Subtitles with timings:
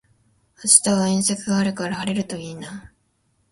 [0.63, 2.91] 明日は遠足があるから晴れるといいな